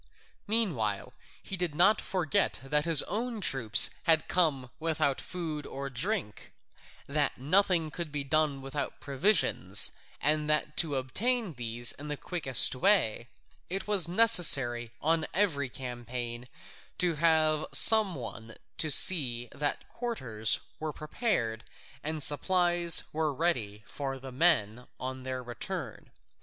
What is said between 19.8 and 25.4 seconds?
quarters were prepared and supplies ready for the men on